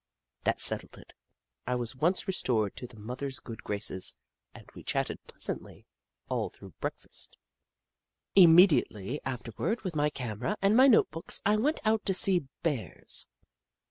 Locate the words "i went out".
11.45-12.03